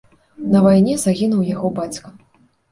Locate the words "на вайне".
0.55-0.95